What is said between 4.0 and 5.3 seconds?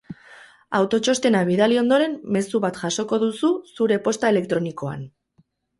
posta elektronikoan.